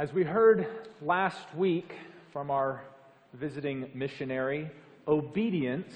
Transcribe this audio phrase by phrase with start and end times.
[0.00, 0.66] As we heard
[1.02, 1.92] last week
[2.32, 2.80] from our
[3.34, 4.70] visiting missionary,
[5.06, 5.92] obedience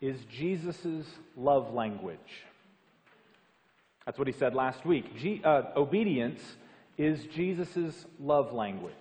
[0.00, 2.18] is Jesus' love language.
[4.04, 5.16] That's what he said last week.
[5.16, 6.40] G- uh, obedience
[6.96, 8.92] is Jesus' love language.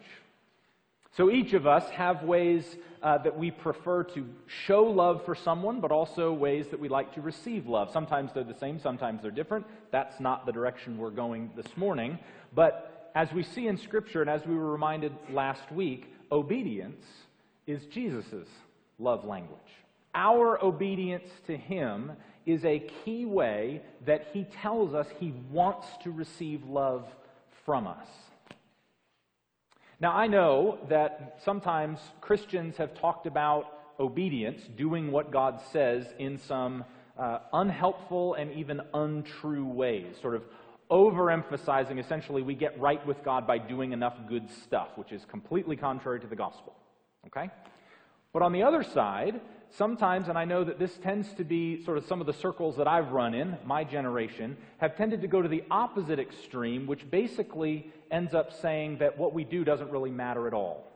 [1.16, 2.64] So each of us have ways
[3.02, 7.12] uh, that we prefer to show love for someone, but also ways that we like
[7.16, 7.90] to receive love.
[7.92, 9.66] Sometimes they're the same, sometimes they're different.
[9.90, 12.20] That's not the direction we're going this morning.
[12.54, 17.04] But as we see in Scripture, and as we were reminded last week, obedience
[17.66, 18.48] is Jesus'
[19.00, 19.58] love language.
[20.14, 22.12] Our obedience to Him
[22.46, 27.08] is a key way that He tells us He wants to receive love
[27.66, 28.06] from us.
[30.00, 33.66] Now, I know that sometimes Christians have talked about
[34.00, 36.86] obedience, doing what God says, in some
[37.18, 40.44] uh, unhelpful and even untrue ways, sort of
[40.90, 45.76] overemphasizing essentially we get right with God by doing enough good stuff, which is completely
[45.76, 46.76] contrary to the gospel.
[47.28, 47.50] Okay?
[48.34, 49.42] But on the other side,
[49.78, 52.78] sometimes, and I know that this tends to be sort of some of the circles
[52.78, 57.10] that I've run in, my generation, have tended to go to the opposite extreme, which
[57.10, 60.88] basically ends up saying that what we do doesn't really matter at all.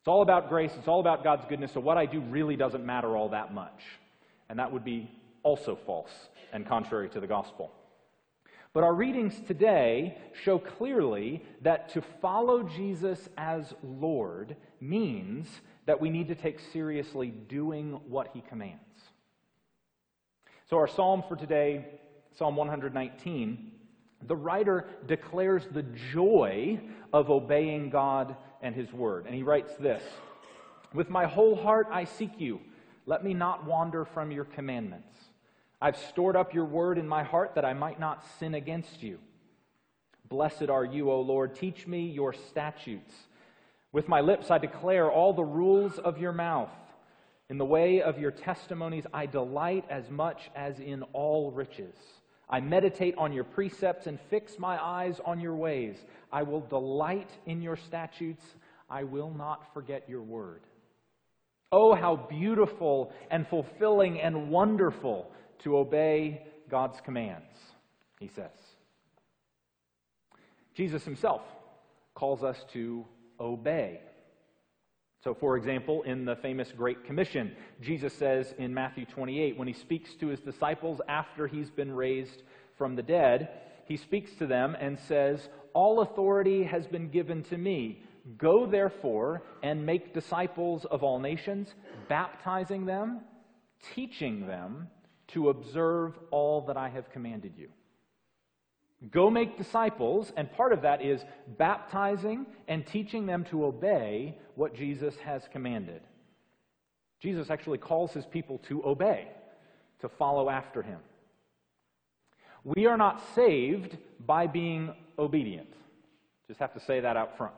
[0.00, 2.84] It's all about grace, it's all about God's goodness, so what I do really doesn't
[2.84, 3.82] matter all that much.
[4.48, 5.10] And that would be
[5.42, 6.10] also false
[6.52, 7.72] and contrary to the gospel.
[8.72, 15.48] But our readings today show clearly that to follow Jesus as Lord means
[15.86, 18.82] that we need to take seriously doing what he commands.
[20.68, 21.86] So, our psalm for today,
[22.36, 23.72] Psalm 119,
[24.26, 26.78] the writer declares the joy
[27.12, 29.24] of obeying God and his word.
[29.26, 30.02] And he writes this
[30.92, 32.60] With my whole heart I seek you.
[33.06, 35.16] Let me not wander from your commandments.
[35.80, 39.18] I've stored up your word in my heart that I might not sin against you.
[40.28, 41.54] Blessed are you, O Lord.
[41.54, 43.14] Teach me your statutes.
[43.92, 46.70] With my lips I declare all the rules of your mouth.
[47.48, 51.94] In the way of your testimonies I delight as much as in all riches.
[52.50, 55.96] I meditate on your precepts and fix my eyes on your ways.
[56.32, 58.44] I will delight in your statutes.
[58.90, 60.62] I will not forget your word.
[61.70, 65.30] Oh, how beautiful and fulfilling and wonderful
[65.60, 67.56] to obey God's commands,
[68.20, 68.50] he says.
[70.74, 71.42] Jesus himself
[72.14, 73.04] calls us to
[73.40, 74.00] obey.
[75.24, 79.74] So, for example, in the famous Great Commission, Jesus says in Matthew 28, when he
[79.74, 82.42] speaks to his disciples after he's been raised
[82.76, 83.48] from the dead,
[83.86, 88.02] he speaks to them and says, All authority has been given to me.
[88.36, 91.74] Go therefore and make disciples of all nations,
[92.08, 93.20] baptizing them,
[93.94, 94.88] teaching them
[95.28, 97.68] to observe all that I have commanded you.
[99.10, 101.22] Go make disciples, and part of that is
[101.56, 106.00] baptizing and teaching them to obey what Jesus has commanded.
[107.20, 109.28] Jesus actually calls his people to obey,
[110.00, 110.98] to follow after him.
[112.64, 113.96] We are not saved
[114.26, 115.72] by being obedient.
[116.48, 117.54] Just have to say that out front.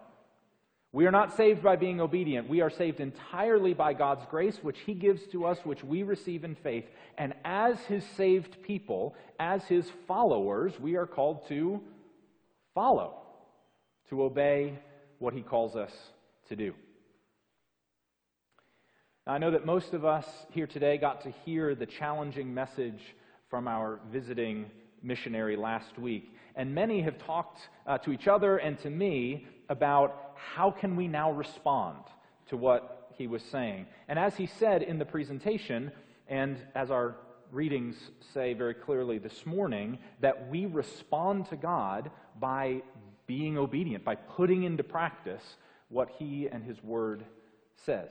[0.93, 2.49] We are not saved by being obedient.
[2.49, 6.43] We are saved entirely by God's grace, which He gives to us, which we receive
[6.43, 6.85] in faith.
[7.17, 11.81] And as His saved people, as His followers, we are called to
[12.75, 13.15] follow,
[14.09, 14.81] to obey
[15.21, 15.93] what He calls us
[16.49, 16.75] to do.
[19.29, 23.15] Now, I know that most of us here today got to hear the challenging message
[23.49, 24.67] from our visiting
[25.05, 26.35] missionary last week.
[26.57, 31.09] And many have talked uh, to each other and to me about how can we
[31.09, 31.97] now respond
[32.49, 33.87] to what he was saying.
[34.09, 35.93] And as he said in the presentation,
[36.29, 37.17] and as our
[37.53, 37.97] readings
[38.35, 42.83] say very clearly this morning, that we respond to God by
[43.27, 45.43] being obedient, by putting into practice
[45.89, 47.25] what he and his word
[47.87, 48.11] says.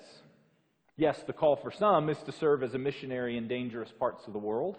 [0.96, 4.34] Yes, the call for some is to serve as a missionary in dangerous parts of
[4.34, 4.78] the world.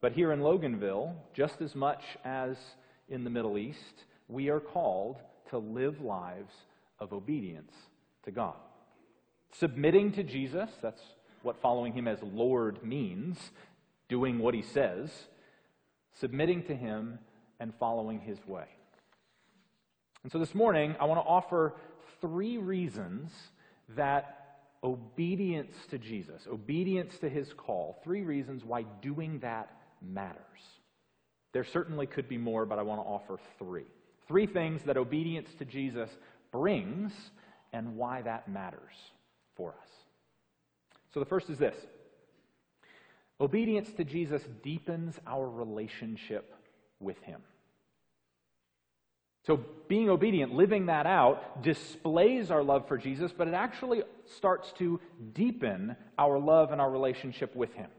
[0.00, 2.56] But here in Loganville, just as much as
[3.08, 5.16] in the Middle East, we are called
[5.50, 6.52] to live lives
[6.98, 7.72] of obedience
[8.24, 8.56] to God.
[9.52, 11.02] Submitting to Jesus, that's
[11.42, 13.38] what following him as Lord means,
[14.08, 15.10] doing what he says,
[16.20, 17.18] submitting to him
[17.58, 18.66] and following his way.
[20.22, 21.74] And so this morning, I want to offer
[22.20, 23.30] three reasons
[23.96, 24.36] that
[24.84, 29.70] obedience to Jesus, obedience to his call, three reasons why doing that
[30.02, 30.38] matters.
[31.52, 33.86] There certainly could be more, but I want to offer three.
[34.30, 36.08] Three things that obedience to Jesus
[36.52, 37.10] brings
[37.72, 38.94] and why that matters
[39.56, 39.88] for us.
[41.12, 41.74] So the first is this
[43.40, 46.54] obedience to Jesus deepens our relationship
[47.00, 47.40] with Him.
[49.48, 54.04] So, being obedient, living that out, displays our love for Jesus, but it actually
[54.36, 55.00] starts to
[55.32, 57.90] deepen our love and our relationship with Him.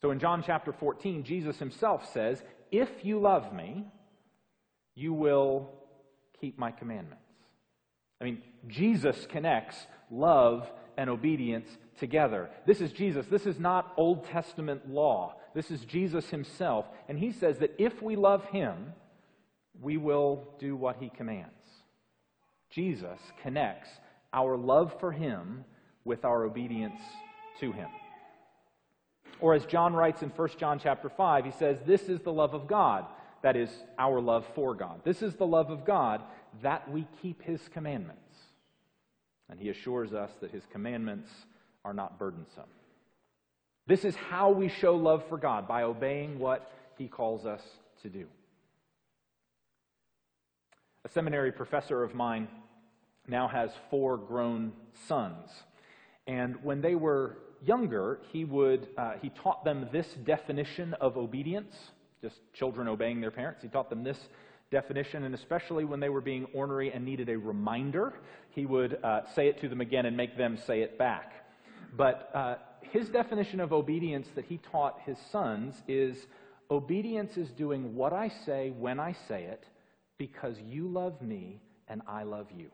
[0.00, 3.84] So, in John chapter 14, Jesus Himself says, If you love me,
[4.98, 5.70] you will
[6.40, 7.22] keep my commandments.
[8.20, 9.76] I mean, Jesus connects
[10.10, 11.68] love and obedience
[12.00, 12.50] together.
[12.66, 13.26] This is Jesus.
[13.26, 15.36] This is not Old Testament law.
[15.54, 16.86] This is Jesus himself.
[17.08, 18.92] And he says that if we love him,
[19.80, 21.52] we will do what he commands.
[22.70, 23.88] Jesus connects
[24.32, 25.64] our love for him
[26.04, 27.00] with our obedience
[27.60, 27.88] to him.
[29.40, 32.54] Or as John writes in 1 John chapter 5, he says, This is the love
[32.54, 33.06] of God.
[33.42, 35.00] That is our love for God.
[35.04, 36.22] This is the love of God
[36.62, 38.36] that we keep his commandments.
[39.48, 41.30] And he assures us that his commandments
[41.84, 42.64] are not burdensome.
[43.86, 47.62] This is how we show love for God, by obeying what he calls us
[48.02, 48.26] to do.
[51.04, 52.48] A seminary professor of mine
[53.26, 54.72] now has four grown
[55.06, 55.48] sons.
[56.26, 61.74] And when they were younger, he, would, uh, he taught them this definition of obedience,
[62.22, 63.62] just children obeying their parents.
[63.62, 64.18] He taught them this
[64.70, 68.14] definition, and especially when they were being ornery and needed a reminder,
[68.50, 71.32] he would uh, say it to them again and make them say it back.
[71.96, 76.26] But uh, his definition of obedience that he taught his sons is
[76.70, 79.64] obedience is doing what I say when I say it
[80.18, 82.70] because you love me and I love you.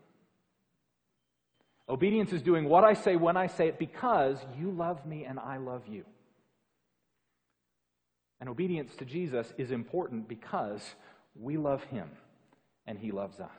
[1.88, 5.38] Obedience is doing what I say when I say it because you love me and
[5.38, 6.05] I love you.
[8.44, 10.82] And obedience to Jesus is important because
[11.35, 12.11] we love him
[12.87, 13.58] and he loves us.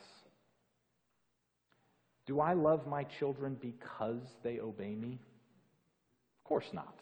[2.27, 5.17] Do I love my children because they obey me?
[6.37, 6.99] Of course not.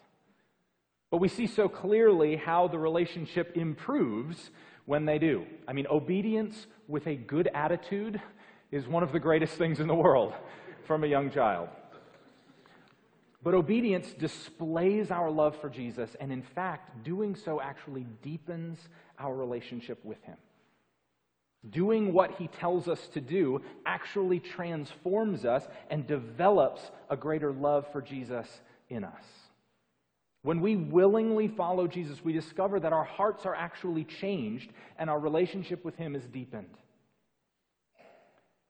[1.12, 4.51] But we see so clearly how the relationship improves
[4.85, 5.45] when they do.
[5.68, 8.21] I mean, obedience with a good attitude
[8.71, 10.31] is one of the greatest things in the world
[10.88, 11.68] from a young child.
[13.44, 18.80] But obedience displays our love for Jesus, and in fact, doing so actually deepens
[19.19, 20.38] our relationship with Him.
[21.69, 27.86] Doing what He tells us to do actually transforms us and develops a greater love
[27.92, 28.48] for Jesus
[28.90, 29.24] in us.
[30.44, 35.19] When we willingly follow Jesus, we discover that our hearts are actually changed and our
[35.19, 36.78] relationship with Him is deepened.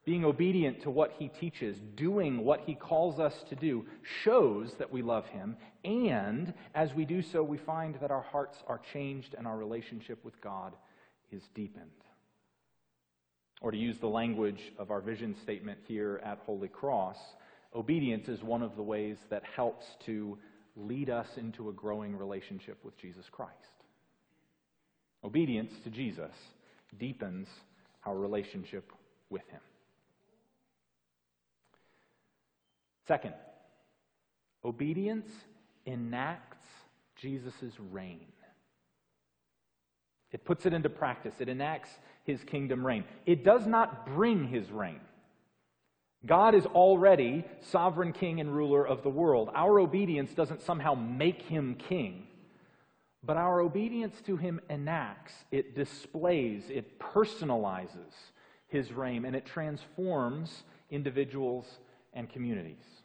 [0.05, 3.85] Being obedient to what He teaches, doing what He calls us to do,
[4.23, 5.55] shows that we love Him.
[5.85, 10.23] And as we do so, we find that our hearts are changed and our relationship
[10.25, 10.73] with God
[11.31, 11.89] is deepened.
[13.61, 17.17] Or to use the language of our vision statement here at Holy Cross,
[17.73, 20.37] obedience is one of the ways that helps to
[20.75, 23.53] lead us into a growing relationship with Jesus Christ.
[25.23, 26.33] Obedience to Jesus
[26.99, 27.47] deepens
[28.05, 28.91] our relationship
[29.29, 29.61] with Him.
[33.07, 33.33] Second,
[34.63, 35.29] obedience
[35.85, 36.65] enacts
[37.15, 38.27] Jesus' reign.
[40.31, 41.89] It puts it into practice, it enacts
[42.23, 43.03] his kingdom reign.
[43.25, 45.01] It does not bring his reign.
[46.25, 49.49] God is already sovereign king and ruler of the world.
[49.53, 52.27] Our obedience doesn't somehow make him king,
[53.23, 58.13] but our obedience to him enacts, it displays, it personalizes
[58.67, 61.79] his reign, and it transforms individuals
[62.13, 63.02] and communities.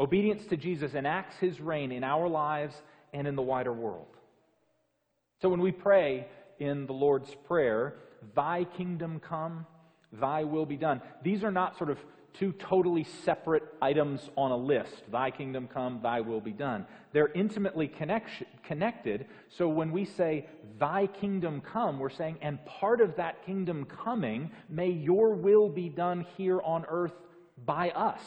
[0.00, 2.74] Obedience to Jesus enacts his reign in our lives
[3.12, 4.06] and in the wider world.
[5.40, 6.26] So when we pray
[6.58, 7.96] in the Lord's Prayer,
[8.34, 9.66] Thy kingdom come,
[10.12, 11.98] Thy will be done, these are not sort of
[12.34, 16.86] two totally separate items on a list Thy kingdom come, Thy will be done.
[17.12, 19.26] They're intimately connected.
[19.50, 20.46] So when we say,
[20.78, 25.88] Thy kingdom come, we're saying, and part of that kingdom coming, may your will be
[25.88, 27.12] done here on earth
[27.66, 28.22] by us.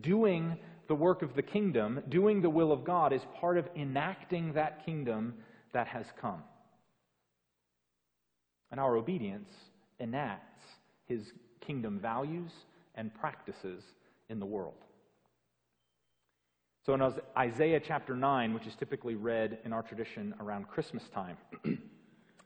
[0.00, 4.54] Doing the work of the kingdom, doing the will of God, is part of enacting
[4.54, 5.34] that kingdom
[5.72, 6.42] that has come.
[8.70, 9.50] And our obedience
[10.00, 10.62] enacts
[11.06, 12.50] his kingdom values
[12.94, 13.82] and practices
[14.28, 14.74] in the world.
[16.84, 17.02] So in
[17.36, 21.36] Isaiah chapter 9, which is typically read in our tradition around Christmas time,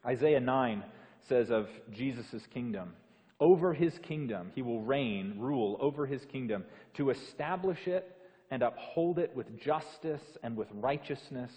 [0.06, 0.82] Isaiah 9
[1.28, 2.92] says of Jesus' kingdom,
[3.40, 8.16] over his kingdom he will reign, rule over his kingdom, to establish it
[8.50, 11.52] and uphold it with justice and with righteousness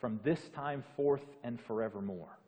[0.00, 2.38] from this time forth and forevermore.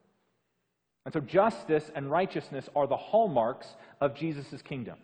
[1.05, 3.67] And so justice and righteousness are the hallmarks
[4.01, 4.99] of Jesus' kingdom.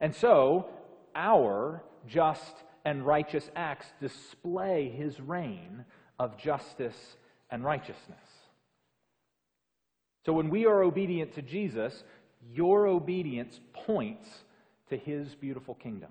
[0.00, 0.68] And so
[1.14, 5.84] our just and righteous acts display his reign
[6.18, 7.16] of justice
[7.50, 8.18] and righteousness.
[10.24, 12.04] So when we are obedient to Jesus,
[12.50, 14.28] your obedience points
[14.88, 16.10] to his beautiful kingdom.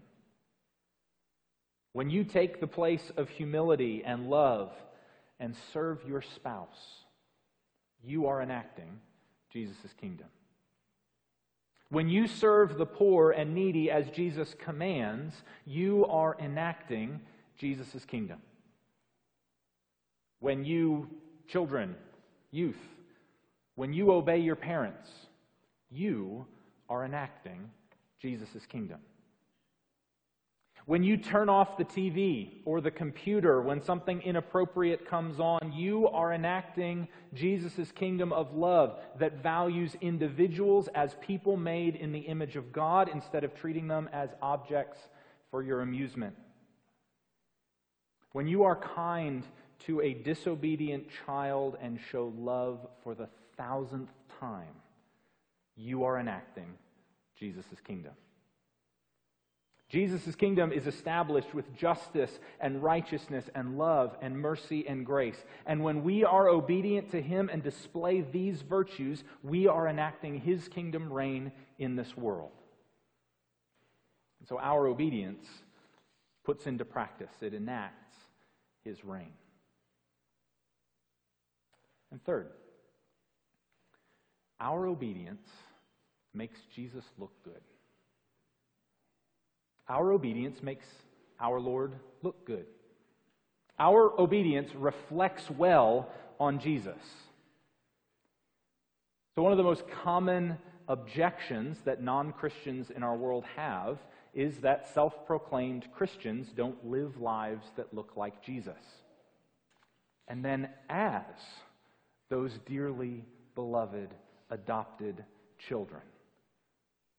[1.93, 4.71] When you take the place of humility and love
[5.39, 7.03] and serve your spouse,
[8.03, 8.99] you are enacting
[9.51, 10.27] Jesus' kingdom.
[11.89, 15.35] When you serve the poor and needy as Jesus commands,
[15.65, 17.19] you are enacting
[17.57, 18.39] Jesus' kingdom.
[20.39, 21.09] When you,
[21.47, 21.95] children,
[22.49, 22.79] youth,
[23.75, 25.09] when you obey your parents,
[25.91, 26.45] you
[26.89, 27.69] are enacting
[28.19, 28.99] Jesus' kingdom.
[30.85, 36.07] When you turn off the TV or the computer when something inappropriate comes on, you
[36.07, 42.55] are enacting Jesus' kingdom of love that values individuals as people made in the image
[42.55, 44.97] of God instead of treating them as objects
[45.51, 46.35] for your amusement.
[48.31, 49.43] When you are kind
[49.85, 54.73] to a disobedient child and show love for the thousandth time,
[55.75, 56.77] you are enacting
[57.37, 58.13] Jesus' kingdom.
[59.91, 65.35] Jesus' kingdom is established with justice and righteousness and love and mercy and grace.
[65.65, 70.69] And when we are obedient to Him and display these virtues, we are enacting His
[70.69, 72.51] kingdom reign in this world.
[74.39, 75.45] And so our obedience
[76.45, 78.15] puts into practice, it enacts
[78.85, 79.33] His reign.
[82.11, 82.47] And third,
[84.61, 85.47] our obedience
[86.33, 87.61] makes Jesus look good.
[89.89, 90.85] Our obedience makes
[91.39, 92.65] our Lord look good.
[93.79, 96.07] Our obedience reflects well
[96.39, 97.01] on Jesus.
[99.35, 103.97] So, one of the most common objections that non Christians in our world have
[104.33, 108.73] is that self proclaimed Christians don't live lives that look like Jesus.
[110.27, 111.23] And then, as
[112.29, 113.25] those dearly
[113.55, 114.13] beloved
[114.51, 115.23] adopted
[115.57, 116.01] children,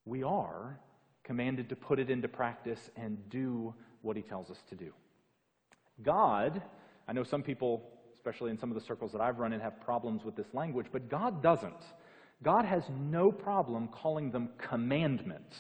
[0.04, 0.78] we are
[1.24, 4.92] commanded to put it into practice and do what he tells us to do.
[6.02, 6.62] God,
[7.06, 7.82] I know some people,
[8.14, 10.86] especially in some of the circles that I've run in, have problems with this language,
[10.92, 11.84] but God doesn't.
[12.42, 15.56] God has no problem calling them commandments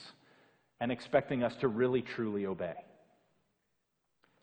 [0.80, 2.74] and expecting us to really truly obey.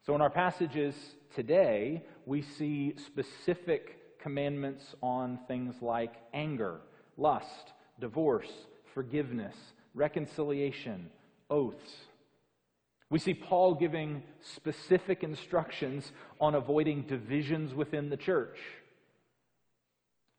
[0.05, 0.95] So, in our passages
[1.35, 6.79] today, we see specific commandments on things like anger,
[7.19, 8.49] lust, divorce,
[8.93, 9.55] forgiveness,
[9.93, 11.09] reconciliation,
[11.49, 11.91] oaths.
[13.09, 14.23] We see Paul giving
[14.55, 18.57] specific instructions on avoiding divisions within the church.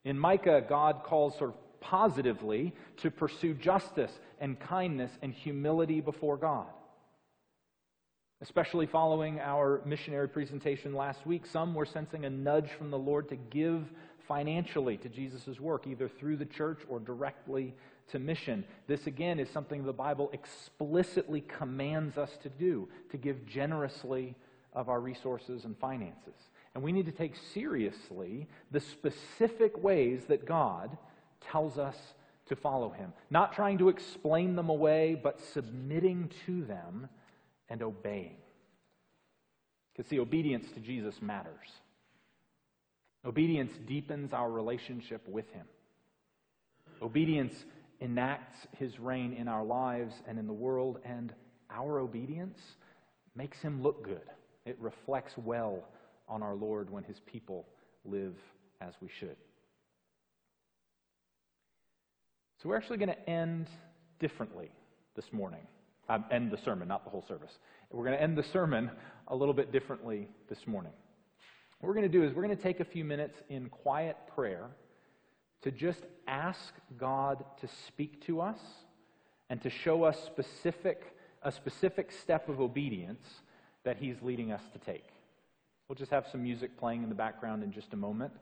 [0.04, 6.36] In Micah, God calls sort of positively to pursue justice and kindness and humility before
[6.36, 6.66] God.
[8.42, 13.28] Especially following our missionary presentation last week, some were sensing a nudge from the Lord
[13.28, 13.84] to give
[14.30, 17.74] financially to Jesus' work, either through the church or directly
[18.12, 18.64] to mission.
[18.86, 24.36] This, again, is something the Bible explicitly commands us to do, to give generously
[24.72, 26.36] of our resources and finances.
[26.76, 30.96] And we need to take seriously the specific ways that God
[31.40, 31.96] tells us
[32.46, 33.12] to follow Him.
[33.30, 37.08] Not trying to explain them away, but submitting to them
[37.68, 38.36] and obeying.
[39.92, 41.80] Because, see, obedience to Jesus matters.
[43.24, 45.66] Obedience deepens our relationship with Him.
[47.02, 47.54] Obedience
[48.00, 51.32] enacts his reign in our lives and in the world, and
[51.70, 52.58] our obedience
[53.36, 54.22] makes him look good.
[54.64, 55.84] It reflects well
[56.28, 57.66] on our Lord when his people
[58.04, 58.34] live
[58.80, 59.36] as we should.
[62.62, 63.68] So we're actually going to end
[64.18, 64.70] differently
[65.16, 65.66] this morning.
[66.08, 67.52] Um, end the sermon, not the whole service.
[67.90, 68.90] We're going to end the sermon
[69.28, 70.92] a little bit differently this morning.
[71.80, 74.18] What we're going to do is we're going to take a few minutes in quiet
[74.34, 74.66] prayer
[75.62, 78.58] to just ask God to speak to us
[79.48, 83.26] and to show us specific, a specific step of obedience
[83.84, 85.06] that He's leading us to take.
[85.88, 88.32] We'll just have some music playing in the background in just a moment.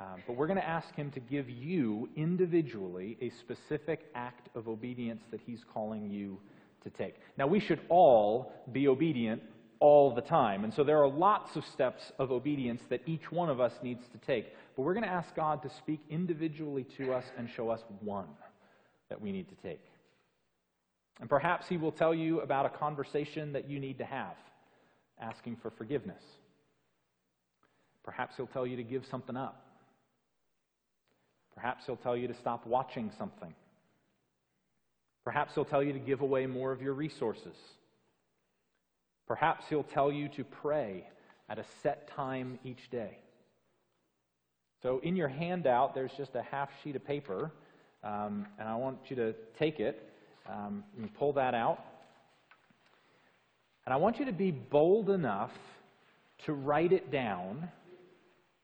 [0.00, 4.66] Um, but we're going to ask Him to give you individually a specific act of
[4.66, 6.40] obedience that He's calling you
[6.82, 7.14] to take.
[7.38, 9.42] Now, we should all be obedient
[9.80, 10.62] all the time.
[10.64, 14.04] And so there are lots of steps of obedience that each one of us needs
[14.12, 14.54] to take.
[14.76, 18.28] But we're going to ask God to speak individually to us and show us one
[19.08, 19.82] that we need to take.
[21.18, 24.36] And perhaps He will tell you about a conversation that you need to have,
[25.18, 26.22] asking for forgiveness.
[28.04, 29.64] Perhaps He'll tell you to give something up.
[31.54, 33.54] Perhaps He'll tell you to stop watching something.
[35.24, 37.56] Perhaps He'll tell you to give away more of your resources.
[39.30, 41.06] Perhaps He'll tell you to pray
[41.48, 43.16] at a set time each day.
[44.82, 47.52] So, in your handout, there's just a half sheet of paper,
[48.02, 50.12] um, and I want you to take it
[50.48, 51.78] um, and pull that out.
[53.86, 55.56] And I want you to be bold enough
[56.46, 57.68] to write it down,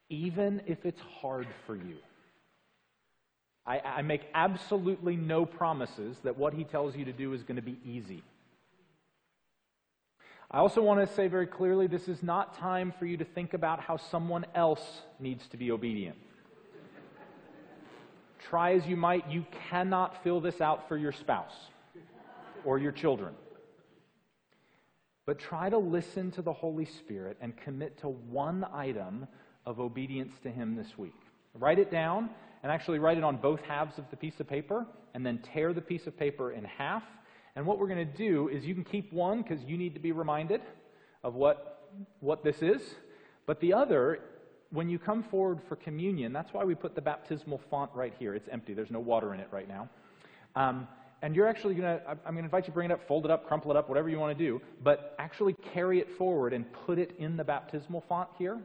[0.08, 1.98] even if it's hard for you.
[3.64, 7.54] I, I make absolutely no promises that what he tells you to do is going
[7.54, 8.24] to be easy.
[10.50, 13.52] I also want to say very clearly this is not time for you to think
[13.52, 16.16] about how someone else needs to be obedient.
[18.48, 21.56] Try as you might, you cannot fill this out for your spouse
[22.64, 23.34] or your children.
[25.24, 29.26] But try to listen to the Holy Spirit and commit to one item
[29.66, 31.20] of obedience to Him this week.
[31.54, 32.30] Write it down
[32.62, 35.72] and actually write it on both halves of the piece of paper and then tear
[35.72, 37.02] the piece of paper in half
[37.56, 40.00] and what we're going to do is you can keep one because you need to
[40.00, 40.60] be reminded
[41.24, 41.88] of what,
[42.20, 42.82] what this is.
[43.46, 44.20] But the other,
[44.70, 48.34] when you come forward for communion, that's why we put the baptismal font right here.
[48.34, 49.88] It's empty, there's no water in it right now.
[50.54, 50.86] Um,
[51.22, 53.24] and you're actually going to, I'm going to invite you to bring it up, fold
[53.24, 56.52] it up, crumple it up, whatever you want to do, but actually carry it forward
[56.52, 58.60] and put it in the baptismal font here.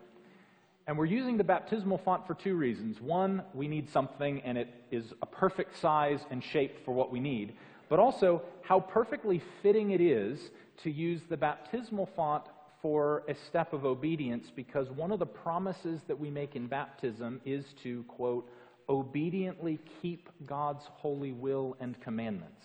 [0.86, 3.00] And we're using the baptismal font for two reasons.
[3.00, 7.22] One, we need something and it is a perfect size and shape for what we
[7.22, 7.54] need
[7.92, 10.40] but also how perfectly fitting it is
[10.82, 12.46] to use the baptismal font
[12.82, 17.42] for a step of obedience because one of the promises that we make in baptism
[17.46, 18.50] is to, quote,
[18.88, 22.64] obediently keep God's holy will and commandments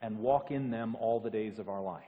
[0.00, 2.04] and walk in them all the days of our life.